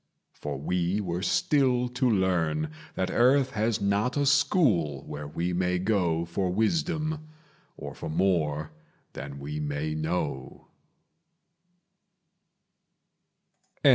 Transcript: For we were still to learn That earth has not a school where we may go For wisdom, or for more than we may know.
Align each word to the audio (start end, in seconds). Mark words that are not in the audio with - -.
For 0.33 0.57
we 0.57 0.99
were 0.99 1.21
still 1.21 1.87
to 1.89 2.09
learn 2.09 2.71
That 2.95 3.11
earth 3.11 3.51
has 3.51 3.79
not 3.79 4.17
a 4.17 4.25
school 4.25 5.03
where 5.05 5.27
we 5.27 5.53
may 5.53 5.77
go 5.77 6.25
For 6.25 6.49
wisdom, 6.49 7.29
or 7.77 7.93
for 7.93 8.09
more 8.09 8.71
than 9.13 9.37
we 9.37 9.59
may 9.59 9.93
know. 9.93 10.69